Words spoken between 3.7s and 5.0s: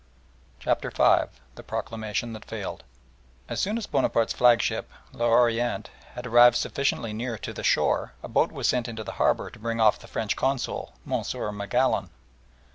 as Bonaparte's flagship,